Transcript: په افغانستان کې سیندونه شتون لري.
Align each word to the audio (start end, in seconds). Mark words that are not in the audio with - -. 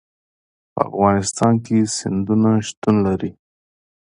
په 0.73 0.79
افغانستان 0.89 1.53
کې 1.65 1.77
سیندونه 1.97 2.51
شتون 2.67 2.95
لري. 3.05 3.31